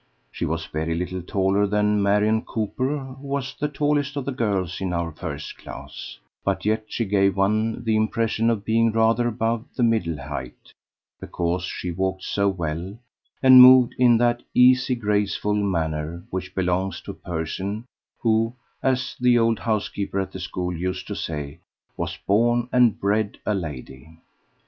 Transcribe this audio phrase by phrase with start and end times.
[0.31, 4.81] She was very little taller than Marion Cooper, who was the tallest of the girls
[4.81, 9.63] in our first class; but yet she gave one the impression of being rather above
[9.75, 10.73] the middle height,
[11.19, 12.97] because she walked so well
[13.43, 17.85] and moved in that easy graceful manner which belongs to a person
[18.21, 21.59] who, as the old housekeeper at the school used to say,
[21.95, 24.17] "was born and bred a lady."